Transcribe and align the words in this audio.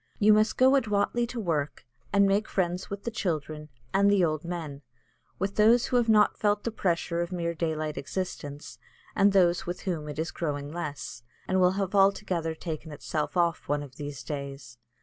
You 0.17 0.33
must 0.33 0.57
go 0.57 0.73
adroitly 0.73 1.27
to 1.27 1.39
work, 1.39 1.85
and 2.11 2.25
make 2.25 2.47
friends 2.47 2.89
with 2.89 3.03
the 3.03 3.11
children, 3.11 3.69
and 3.93 4.09
the 4.09 4.25
old 4.25 4.43
men, 4.43 4.81
with 5.37 5.57
those 5.57 5.85
who 5.85 5.97
have 5.97 6.09
not 6.09 6.39
felt 6.39 6.63
the 6.63 6.71
pressure 6.71 7.21
of 7.21 7.31
mere 7.31 7.53
daylight 7.53 7.99
existence, 7.99 8.79
and 9.15 9.31
those 9.31 9.67
with 9.67 9.81
whom 9.81 10.09
it 10.09 10.17
is 10.17 10.31
growing 10.31 10.71
less, 10.71 11.21
and 11.47 11.61
will 11.61 11.73
have 11.73 11.93
altogether 11.93 12.55
taken 12.55 12.91
itself 12.91 13.37
off 13.37 13.67
one 13.69 13.83
of 13.83 13.97
these 13.97 14.23
days. 14.23 14.79